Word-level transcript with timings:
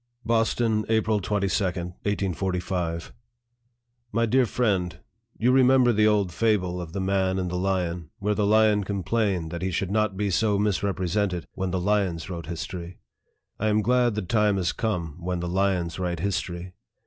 BOSTON, 0.25 0.83
April 0.89 1.19
22, 1.19 1.63
1845. 1.63 3.13
My 4.11 4.25
Dear 4.25 4.47
Friend: 4.47 4.99
You 5.37 5.51
remember 5.51 5.93
the 5.93 6.07
old 6.07 6.31
fable 6.33 6.81
of" 6.81 6.93
The 6.93 6.99
Man 6.99 7.37
and 7.37 7.51
the 7.51 7.55
Lion," 7.55 8.09
where 8.17 8.33
the 8.33 8.47
lion, 8.47 8.83
complained 8.83 9.51
that 9.51 9.61
he 9.61 9.69
should 9.69 9.91
not 9.91 10.17
be 10.17 10.31
so 10.31 10.57
misrepresented" 10.57 11.45
when 11.53 11.69
the 11.69 11.79
lions 11.79 12.31
wrote 12.31 12.47
history." 12.47 12.97
I 13.59 13.67
am 13.67 13.83
glad 13.83 14.15
the 14.15 14.23
time 14.23 14.57
has 14.57 14.71
come 14.73 15.17
when 15.23 15.39
the" 15.39 15.47
lions 15.61 15.99
write 15.99 16.19
history." 16.21 16.73